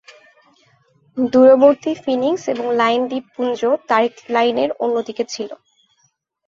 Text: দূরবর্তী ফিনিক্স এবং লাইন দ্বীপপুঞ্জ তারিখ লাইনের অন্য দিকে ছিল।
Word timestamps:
দূরবর্তী 1.17 1.91
ফিনিক্স 2.03 2.43
এবং 2.47 2.65
লাইন 2.75 3.01
দ্বীপপুঞ্জ 3.07 3.59
তারিখ 3.89 4.13
লাইনের 4.29 4.69
অন্য 4.83 4.95
দিকে 5.07 5.23
ছিল। 5.33 5.49